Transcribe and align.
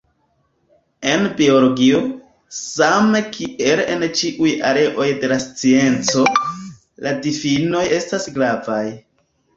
En 1.09 1.25
biologio, 1.41 1.99
same 2.59 3.21
kiel 3.35 3.83
en 3.97 4.07
ĉiuj 4.21 4.55
areoj 4.73 5.07
de 5.25 5.29
la 5.35 5.37
scienco, 5.47 6.25
la 7.07 7.13
difinoj 7.29 7.83
estas 7.99 8.27
gravaj. 8.39 8.85